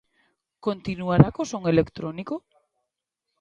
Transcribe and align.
Continuará 0.65 1.27
co 1.35 1.43
son 1.51 1.63
electrónico? 1.73 2.35